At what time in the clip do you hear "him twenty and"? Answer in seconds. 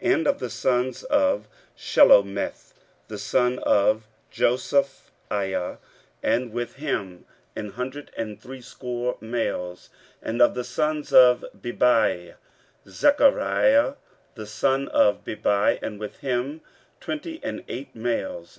16.20-17.62